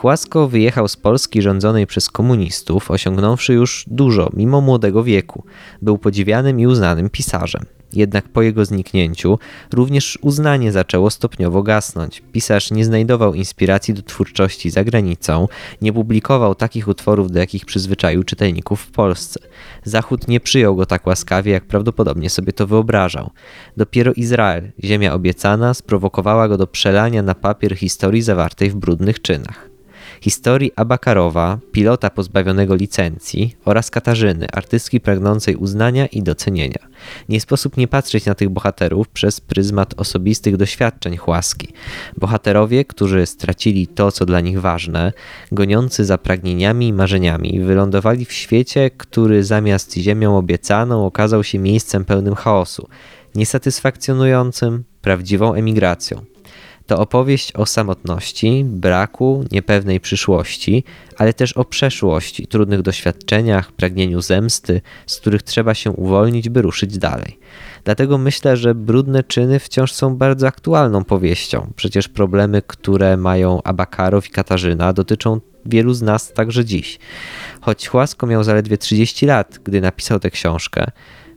Chłasko 0.00 0.48
wyjechał 0.48 0.88
z 0.88 0.96
Polski 0.96 1.42
rządzonej 1.42 1.86
przez 1.86 2.10
komunistów, 2.10 2.90
osiągnąwszy 2.90 3.54
już 3.54 3.84
dużo, 3.86 4.30
mimo 4.32 4.60
młodego 4.60 5.04
wieku. 5.04 5.44
Był 5.82 5.98
podziwianym 5.98 6.60
i 6.60 6.66
uznanym 6.66 7.10
pisarzem. 7.10 7.64
Jednak 7.92 8.28
po 8.28 8.42
jego 8.42 8.64
zniknięciu 8.64 9.38
również 9.72 10.18
uznanie 10.22 10.72
zaczęło 10.72 11.10
stopniowo 11.10 11.62
gasnąć. 11.62 12.22
Pisarz 12.32 12.70
nie 12.70 12.84
znajdował 12.84 13.34
inspiracji 13.34 13.94
do 13.94 14.02
twórczości 14.02 14.70
za 14.70 14.84
granicą, 14.84 15.48
nie 15.82 15.92
publikował 15.92 16.54
takich 16.54 16.88
utworów, 16.88 17.30
do 17.30 17.38
jakich 17.38 17.64
przyzwyczaił 17.64 18.24
czytelników 18.24 18.80
w 18.80 18.90
Polsce. 18.90 19.40
Zachód 19.84 20.28
nie 20.28 20.40
przyjął 20.40 20.76
go 20.76 20.86
tak 20.86 21.06
łaskawie, 21.06 21.52
jak 21.52 21.64
prawdopodobnie 21.64 22.30
sobie 22.30 22.52
to 22.52 22.66
wyobrażał. 22.66 23.30
Dopiero 23.76 24.12
Izrael, 24.12 24.72
ziemia 24.84 25.14
obiecana, 25.14 25.74
sprowokowała 25.74 26.48
go 26.48 26.56
do 26.56 26.66
przelania 26.66 27.22
na 27.22 27.34
papier 27.34 27.76
historii 27.76 28.22
zawartej 28.22 28.70
w 28.70 28.76
brudnych 28.76 29.22
czynach 29.22 29.69
historii 30.20 30.72
Abakarowa, 30.76 31.58
pilota 31.72 32.10
pozbawionego 32.10 32.74
licencji 32.74 33.56
oraz 33.64 33.90
Katarzyny, 33.90 34.46
artystki 34.52 35.00
pragnącej 35.00 35.56
uznania 35.56 36.06
i 36.06 36.22
docenienia. 36.22 36.88
Nie 37.28 37.40
sposób 37.40 37.76
nie 37.76 37.88
patrzeć 37.88 38.26
na 38.26 38.34
tych 38.34 38.48
bohaterów 38.48 39.08
przez 39.08 39.40
pryzmat 39.40 39.94
osobistych 39.96 40.56
doświadczeń 40.56 41.16
chłaski. 41.16 41.68
Bohaterowie, 42.16 42.84
którzy 42.84 43.26
stracili 43.26 43.86
to, 43.86 44.12
co 44.12 44.26
dla 44.26 44.40
nich 44.40 44.60
ważne, 44.60 45.12
goniący 45.52 46.04
za 46.04 46.18
pragnieniami 46.18 46.88
i 46.88 46.92
marzeniami, 46.92 47.60
wylądowali 47.60 48.24
w 48.24 48.32
świecie, 48.32 48.90
który 48.90 49.44
zamiast 49.44 49.94
ziemią 49.94 50.36
obiecaną 50.36 51.06
okazał 51.06 51.44
się 51.44 51.58
miejscem 51.58 52.04
pełnym 52.04 52.34
chaosu, 52.34 52.88
niesatysfakcjonującym, 53.34 54.84
prawdziwą 55.02 55.54
emigracją. 55.54 56.24
To 56.90 56.98
opowieść 56.98 57.52
o 57.52 57.66
samotności, 57.66 58.64
braku, 58.64 59.44
niepewnej 59.52 60.00
przyszłości, 60.00 60.84
ale 61.16 61.32
też 61.32 61.52
o 61.52 61.64
przeszłości, 61.64 62.46
trudnych 62.46 62.82
doświadczeniach, 62.82 63.72
pragnieniu 63.72 64.20
zemsty, 64.20 64.80
z 65.06 65.16
których 65.16 65.42
trzeba 65.42 65.74
się 65.74 65.90
uwolnić, 65.90 66.48
by 66.48 66.62
ruszyć 66.62 66.98
dalej. 66.98 67.38
Dlatego 67.84 68.18
myślę, 68.18 68.56
że 68.56 68.74
brudne 68.74 69.24
czyny 69.24 69.58
wciąż 69.58 69.92
są 69.92 70.16
bardzo 70.16 70.46
aktualną 70.46 71.04
powieścią. 71.04 71.72
Przecież 71.76 72.08
problemy, 72.08 72.62
które 72.66 73.16
mają 73.16 73.62
Abakarow 73.62 74.26
i 74.26 74.30
Katarzyna, 74.30 74.92
dotyczą 74.92 75.40
wielu 75.66 75.94
z 75.94 76.02
nas 76.02 76.32
także 76.32 76.64
dziś. 76.64 76.98
Choć 77.60 77.88
Chłasko 77.88 78.26
miał 78.26 78.44
zaledwie 78.44 78.78
30 78.78 79.26
lat, 79.26 79.58
gdy 79.64 79.80
napisał 79.80 80.20
tę 80.20 80.30
książkę, 80.30 80.86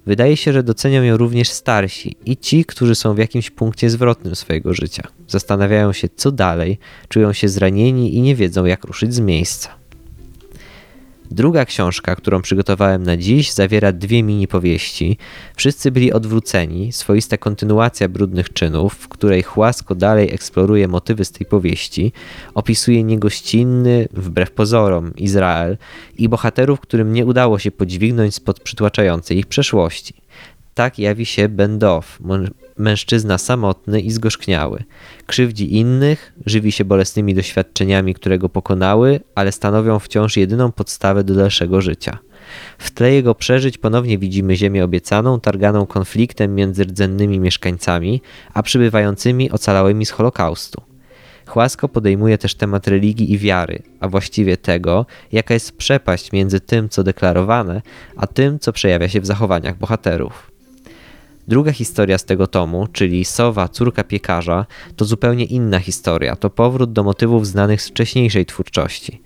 Wydaje 0.05 0.37
się, 0.37 0.53
że 0.53 0.63
docenią 0.63 1.03
ją 1.03 1.17
również 1.17 1.49
starsi 1.49 2.15
i 2.25 2.37
ci, 2.37 2.65
którzy 2.65 2.95
są 2.95 3.13
w 3.13 3.17
jakimś 3.17 3.49
punkcie 3.49 3.89
zwrotnym 3.89 4.35
swojego 4.35 4.73
życia. 4.73 5.07
Zastanawiają 5.27 5.93
się, 5.93 6.09
co 6.15 6.31
dalej, 6.31 6.79
czują 7.09 7.33
się 7.33 7.49
zranieni 7.49 8.15
i 8.15 8.21
nie 8.21 8.35
wiedzą, 8.35 8.65
jak 8.65 8.85
ruszyć 8.85 9.13
z 9.13 9.19
miejsca. 9.19 9.82
Druga 11.33 11.65
książka, 11.65 12.15
którą 12.15 12.41
przygotowałem 12.41 13.03
na 13.03 13.17
dziś, 13.17 13.51
zawiera 13.51 13.91
dwie 13.91 14.23
mini 14.23 14.47
powieści. 14.47 15.17
Wszyscy 15.55 15.91
byli 15.91 16.13
odwróceni, 16.13 16.91
swoista 16.91 17.37
kontynuacja 17.37 18.09
brudnych 18.09 18.53
czynów, 18.53 18.93
w 18.93 19.07
której 19.07 19.43
Chłasko 19.43 19.95
dalej 19.95 20.33
eksploruje 20.33 20.87
motywy 20.87 21.25
z 21.25 21.31
tej 21.31 21.47
powieści, 21.47 22.11
opisuje 22.53 23.03
niegościnny, 23.03 24.07
wbrew 24.11 24.51
pozorom, 24.51 25.15
Izrael 25.15 25.77
i 26.17 26.29
bohaterów, 26.29 26.79
którym 26.79 27.13
nie 27.13 27.25
udało 27.25 27.59
się 27.59 27.71
podźwignąć 27.71 28.35
spod 28.35 28.59
przytłaczającej 28.59 29.37
ich 29.37 29.45
przeszłości. 29.47 30.13
Tak 30.73 30.99
jawi 30.99 31.25
się 31.25 31.49
Bendow, 31.49 32.19
mężczyzna 32.77 33.37
samotny 33.37 34.01
i 34.01 34.11
zgorzkniały. 34.11 34.83
Krzywdzi 35.25 35.75
innych, 35.75 36.33
żywi 36.45 36.71
się 36.71 36.85
bolesnymi 36.85 37.33
doświadczeniami, 37.33 38.13
które 38.13 38.39
go 38.39 38.49
pokonały, 38.49 39.19
ale 39.35 39.51
stanowią 39.51 39.99
wciąż 39.99 40.37
jedyną 40.37 40.71
podstawę 40.71 41.23
do 41.23 41.35
dalszego 41.35 41.81
życia. 41.81 42.17
W 42.77 42.91
tle 42.91 43.13
jego 43.13 43.35
przeżyć 43.35 43.77
ponownie 43.77 44.17
widzimy 44.17 44.55
ziemię 44.55 44.83
obiecaną, 44.83 45.39
targaną 45.39 45.85
konfliktem 45.85 46.55
między 46.55 46.83
rdzennymi 46.83 47.39
mieszkańcami, 47.39 48.21
a 48.53 48.63
przybywającymi 48.63 49.51
ocalałymi 49.51 50.05
z 50.05 50.11
Holokaustu. 50.11 50.81
Chłasko 51.47 51.89
podejmuje 51.89 52.37
też 52.37 52.55
temat 52.55 52.87
religii 52.87 53.33
i 53.33 53.37
wiary, 53.37 53.79
a 53.99 54.07
właściwie 54.07 54.57
tego, 54.57 55.05
jaka 55.31 55.53
jest 55.53 55.77
przepaść 55.77 56.31
między 56.31 56.59
tym, 56.59 56.89
co 56.89 57.03
deklarowane, 57.03 57.81
a 58.15 58.27
tym, 58.27 58.59
co 58.59 58.73
przejawia 58.73 59.09
się 59.09 59.21
w 59.21 59.25
zachowaniach 59.25 59.77
bohaterów. 59.77 60.52
Druga 61.47 61.71
historia 61.71 62.17
z 62.17 62.25
tego 62.25 62.47
tomu, 62.47 62.87
czyli 62.87 63.25
Sowa, 63.25 63.67
córka 63.67 64.03
piekarza, 64.03 64.65
to 64.95 65.05
zupełnie 65.05 65.45
inna 65.45 65.79
historia. 65.79 66.35
To 66.35 66.49
powrót 66.49 66.93
do 66.93 67.03
motywów 67.03 67.47
znanych 67.47 67.81
z 67.81 67.89
wcześniejszej 67.89 68.45
twórczości. 68.45 69.21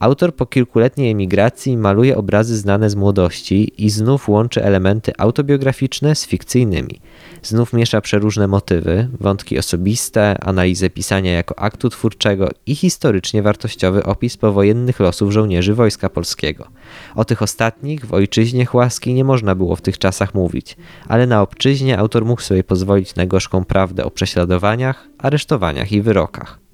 Autor 0.00 0.34
po 0.34 0.46
kilkuletniej 0.46 1.10
emigracji 1.10 1.76
maluje 1.76 2.16
obrazy 2.16 2.56
znane 2.56 2.90
z 2.90 2.94
młodości 2.94 3.72
i 3.84 3.90
znów 3.90 4.28
łączy 4.28 4.64
elementy 4.64 5.12
autobiograficzne 5.18 6.14
z 6.14 6.26
fikcyjnymi. 6.26 7.00
Znów 7.42 7.72
miesza 7.72 8.00
przeróżne 8.00 8.48
motywy, 8.48 9.08
wątki 9.20 9.58
osobiste, 9.58 10.38
analizę 10.40 10.90
pisania 10.90 11.32
jako 11.32 11.58
aktu 11.58 11.90
twórczego 11.90 12.50
i 12.66 12.74
historycznie 12.74 13.42
wartościowy 13.42 14.04
opis 14.04 14.36
powojennych 14.36 15.00
losów 15.00 15.32
żołnierzy 15.32 15.74
Wojska 15.74 16.08
Polskiego. 16.08 16.68
O 17.14 17.24
tych 17.24 17.42
ostatnich 17.42 18.06
w 18.06 18.14
ojczyźnie 18.14 18.66
Chłaski 18.66 19.14
nie 19.14 19.24
można 19.24 19.54
było 19.54 19.76
w 19.76 19.82
tych 19.82 19.98
czasach 19.98 20.34
mówić, 20.34 20.76
ale 21.08 21.26
na 21.26 21.42
obczyźnie 21.42 21.98
autor 21.98 22.24
mógł 22.24 22.42
sobie 22.42 22.64
pozwolić 22.64 23.14
na 23.14 23.26
gorzką 23.26 23.64
prawdę 23.64 24.04
o 24.04 24.10
prześladowaniach, 24.10 25.08
aresztowaniach 25.18 25.92
i 25.92 26.02
wyrokach. 26.02 26.67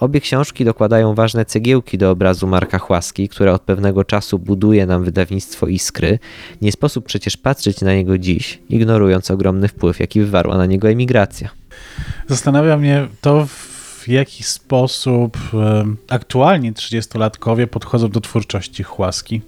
Obie 0.00 0.20
książki 0.20 0.64
dokładają 0.64 1.14
ważne 1.14 1.44
cegiełki 1.44 1.98
do 1.98 2.10
obrazu 2.10 2.46
Marka 2.46 2.78
Chłaski, 2.78 3.28
które 3.28 3.52
od 3.52 3.62
pewnego 3.62 4.04
czasu 4.04 4.38
buduje 4.38 4.86
nam 4.86 5.04
wydawnictwo 5.04 5.66
Iskry. 5.66 6.18
Nie 6.62 6.72
sposób 6.72 7.04
przecież 7.04 7.36
patrzeć 7.36 7.80
na 7.80 7.94
niego 7.94 8.18
dziś, 8.18 8.58
ignorując 8.68 9.30
ogromny 9.30 9.68
wpływ, 9.68 10.00
jaki 10.00 10.20
wywarła 10.20 10.56
na 10.56 10.66
niego 10.66 10.88
emigracja. 10.88 11.48
Zastanawia 12.28 12.76
mnie 12.76 13.08
to, 13.20 13.46
w 13.46 14.08
jaki 14.08 14.42
sposób 14.42 15.38
e, 15.54 15.84
aktualni 16.08 16.72
30-latkowie 16.72 17.66
podchodzą 17.66 18.08
do 18.08 18.20
twórczości 18.20 18.82
Chłaski. 18.82 19.40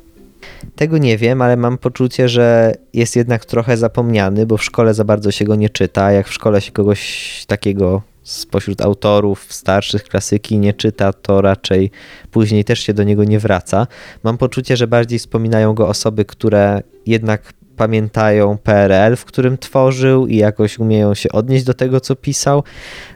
Tego 0.76 0.98
nie 0.98 1.18
wiem, 1.18 1.42
ale 1.42 1.56
mam 1.56 1.78
poczucie, 1.78 2.28
że 2.28 2.74
jest 2.94 3.16
jednak 3.16 3.44
trochę 3.44 3.76
zapomniany, 3.76 4.46
bo 4.46 4.56
w 4.56 4.64
szkole 4.64 4.94
za 4.94 5.04
bardzo 5.04 5.30
się 5.30 5.44
go 5.44 5.54
nie 5.54 5.70
czyta. 5.70 6.12
Jak 6.12 6.28
w 6.28 6.32
szkole 6.32 6.60
się 6.60 6.72
kogoś 6.72 7.44
takiego 7.46 8.02
spośród 8.28 8.80
autorów 8.80 9.46
starszych 9.52 10.04
klasyki 10.04 10.58
nie 10.58 10.72
czyta, 10.72 11.12
to 11.12 11.40
raczej 11.40 11.90
później 12.30 12.64
też 12.64 12.80
się 12.80 12.94
do 12.94 13.02
niego 13.02 13.24
nie 13.24 13.38
wraca. 13.38 13.86
Mam 14.22 14.38
poczucie, 14.38 14.76
że 14.76 14.86
bardziej 14.86 15.18
wspominają 15.18 15.74
go 15.74 15.88
osoby, 15.88 16.24
które 16.24 16.82
jednak 17.06 17.52
pamiętają 17.76 18.58
PRL, 18.58 19.16
w 19.16 19.24
którym 19.24 19.58
tworzył 19.58 20.26
i 20.26 20.36
jakoś 20.36 20.78
umieją 20.78 21.14
się 21.14 21.28
odnieść 21.32 21.64
do 21.64 21.74
tego, 21.74 22.00
co 22.00 22.16
pisał. 22.16 22.64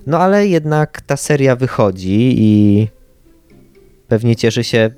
No 0.07 0.19
ale 0.19 0.47
jednak 0.47 1.01
ta 1.01 1.17
seria 1.17 1.57
wychodzi 1.57 2.35
i 2.39 2.89
pewnie 4.09 4.37
cieszy 4.37 4.65
się 4.65 4.91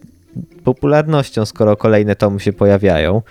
popularnością, 0.65 1.47
skoro 1.47 1.77
kolejne 1.77 2.17
tomy 2.17 2.41
się 2.41 2.53
pojawiają. 2.53 3.23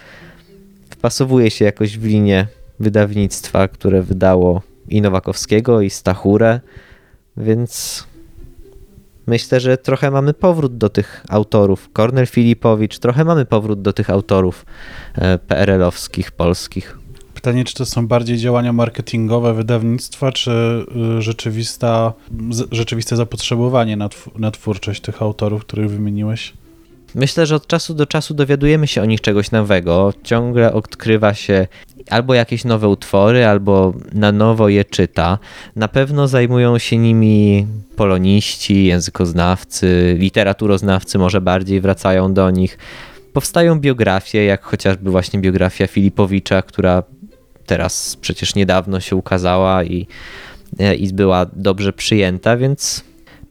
Wpasowuje 0.90 1.52
się 1.52 1.66
jakoś 1.66 1.98
w 1.98 2.06
linię 2.06 2.48
wydawnictwa, 2.80 3.68
które 3.68 4.02
wydało 4.02 4.62
i 4.94 5.02
Nowakowskiego, 5.02 5.82
i 5.82 5.90
Stachurę, 5.90 6.60
więc 7.38 8.04
myślę, 9.28 9.60
że 9.60 9.78
trochę 9.78 10.12
mamy 10.12 10.34
powrót 10.34 10.78
do 10.78 10.90
tych 10.90 11.26
autorów. 11.30 11.90
Kornel 11.94 12.28
Filipowicz, 12.28 13.00
trochę 13.00 13.24
mamy 13.24 13.46
powrót 13.46 13.82
do 13.82 13.94
tych 13.94 14.10
autorów 14.10 14.66
e, 15.16 15.38
PRL-owskich, 15.38 16.32
polskich. 16.32 16.98
Pytanie, 17.34 17.64
czy 17.64 17.74
to 17.76 17.86
są 17.86 18.08
bardziej 18.08 18.38
działania 18.38 18.74
marketingowe 18.74 19.54
wydawnictwa, 19.54 20.32
czy 20.32 20.86
y, 21.18 21.22
rzeczywista, 21.22 22.14
rzeczywiste 22.72 23.16
zapotrzebowanie 23.16 23.98
na 24.36 24.52
twórczość 24.52 25.02
tych 25.02 25.22
autorów, 25.22 25.62
których 25.62 25.90
wymieniłeś? 25.90 26.54
Myślę, 27.16 27.46
że 27.46 27.56
od 27.56 27.68
czasu 27.68 27.94
do 27.94 28.06
czasu 28.06 28.34
dowiadujemy 28.34 28.88
się 28.88 29.02
o 29.02 29.06
nich 29.06 29.22
czegoś 29.22 29.52
nowego. 29.52 30.14
Ciągle 30.24 30.74
odkrywa 30.74 31.34
się 31.34 31.68
albo 32.10 32.34
jakieś 32.34 32.66
nowe 32.66 32.88
utwory, 32.88 33.46
albo 33.46 33.94
na 34.14 34.32
nowo 34.32 34.70
je 34.70 34.86
czyta. 34.86 35.40
Na 35.76 35.88
pewno 35.88 36.28
zajmują 36.28 36.78
się 36.78 36.98
nimi 36.98 37.68
poloniści, 37.96 38.86
językoznawcy, 38.86 40.16
literaturoznawcy 40.20 41.18
może 41.18 41.42
bardziej 41.42 41.82
wracają 41.82 42.34
do 42.34 42.52
nich. 42.52 42.78
Powstają 43.34 43.80
biografie, 43.80 44.46
jak 44.46 44.64
chociażby 44.64 45.12
właśnie 45.12 45.40
biografia 45.40 45.88
Filipowicza, 45.88 46.62
która 46.62 47.04
teraz 47.66 48.18
przecież 48.22 48.56
niedawno 48.56 49.00
się 49.00 49.16
ukazała 49.16 49.84
i, 49.84 50.08
i 50.98 51.14
była 51.14 51.46
dobrze 51.54 51.94
przyjęta, 51.94 52.58
więc 52.58 53.04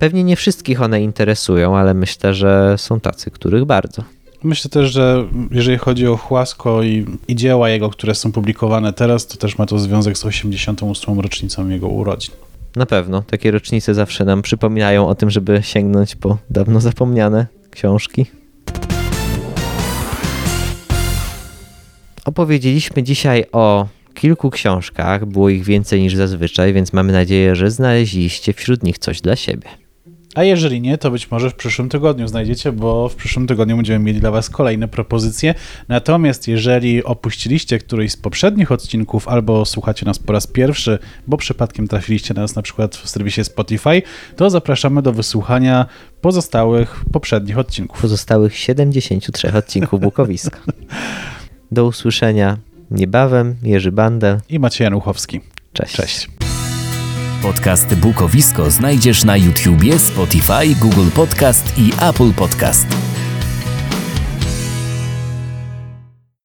Pewnie 0.02 0.24
nie 0.24 0.36
wszystkich 0.36 0.82
one 0.82 1.02
interesują, 1.02 1.76
ale 1.76 1.94
myślę, 1.94 2.34
że 2.34 2.74
są 2.78 3.00
tacy, 3.00 3.30
których 3.30 3.64
bardzo. 3.64 4.04
Myślę 4.42 4.70
też, 4.70 4.92
że 4.92 5.28
jeżeli 5.50 5.78
chodzi 5.78 6.06
o 6.06 6.16
Chłasko 6.16 6.82
i, 6.82 7.06
i, 7.28 7.36
dzieła 7.36 7.68
jego, 7.68 7.90
które 7.90 8.14
są 8.14 8.32
publikowane 8.32 8.92
teraz, 8.92 9.26
to 9.26 9.36
też 9.36 9.58
ma 9.58 9.66
to 9.66 9.78
związek 9.78 10.18
z 10.18 10.24
88. 10.24 11.20
rocznicą 11.20 11.68
jego 11.68 11.88
urodzin. 11.88 12.34
Na 12.76 12.86
pewno. 12.86 13.22
Takie 13.22 13.50
rocznice 13.50 13.94
zawsze 13.94 14.24
nam 14.24 14.42
przypominają 14.42 15.08
o 15.08 15.14
tym, 15.14 15.30
żeby 15.30 15.60
sięgnąć 15.62 16.16
po 16.16 16.38
dawno 16.50 16.80
zapomniane 16.80 17.46
książki. 17.70 18.26
Opowiedzieliśmy 22.24 23.02
dzisiaj 23.02 23.44
o 23.52 23.86
kilku 24.14 24.50
książkach, 24.50 25.26
było 25.26 25.48
ich 25.48 25.64
więcej 25.64 26.00
niż 26.00 26.14
zazwyczaj, 26.14 26.72
więc 26.72 26.92
mamy 26.92 27.12
nadzieję, 27.12 27.56
że 27.56 27.70
znaleźliście 27.70 28.52
wśród 28.52 28.82
nich 28.82 28.98
coś 28.98 29.20
dla 29.20 29.36
siebie. 29.36 29.81
A 30.34 30.44
jeżeli 30.44 30.80
nie, 30.80 30.98
to 30.98 31.10
być 31.10 31.30
może 31.30 31.50
w 31.50 31.54
przyszłym 31.54 31.88
tygodniu 31.88 32.28
znajdziecie, 32.28 32.72
bo 32.72 33.08
w 33.08 33.14
przyszłym 33.14 33.46
tygodniu 33.46 33.76
będziemy 33.76 34.04
mieli 34.04 34.20
dla 34.20 34.30
Was 34.30 34.50
kolejne 34.50 34.88
propozycje. 34.88 35.54
Natomiast 35.88 36.48
jeżeli 36.48 37.04
opuściliście 37.04 37.78
któryś 37.78 38.12
z 38.12 38.16
poprzednich 38.16 38.72
odcinków 38.72 39.28
albo 39.28 39.64
słuchacie 39.64 40.06
nas 40.06 40.18
po 40.18 40.32
raz 40.32 40.46
pierwszy, 40.46 40.98
bo 41.26 41.36
przypadkiem 41.36 41.88
trafiliście 41.88 42.34
na 42.34 42.40
nas 42.40 42.54
na 42.56 42.62
przykład 42.62 42.96
w 42.96 43.08
serwisie 43.08 43.44
Spotify, 43.44 44.02
to 44.36 44.50
zapraszamy 44.50 45.02
do 45.02 45.12
wysłuchania 45.12 45.86
pozostałych 46.20 47.04
poprzednich 47.12 47.58
odcinków. 47.58 48.00
Pozostałych 48.00 48.56
73 48.56 49.52
odcinków 49.52 50.00
Bukowiska. 50.00 50.58
Do 51.72 51.86
usłyszenia 51.86 52.58
niebawem. 52.90 53.56
Jerzy 53.62 53.92
Bandel 53.92 54.40
i 54.48 54.58
Maciej 54.58 54.84
Januchowski. 54.84 55.40
Cześć. 55.72 55.96
Cześć. 55.96 56.28
Podcast 57.42 57.94
Bukowisko 57.94 58.70
znajdziesz 58.70 59.24
na 59.24 59.36
YouTubie, 59.36 59.98
Spotify, 59.98 60.74
Google 60.80 61.10
Podcast 61.14 61.78
i 61.78 61.92
Apple 62.00 62.32
Podcast. 62.32 62.86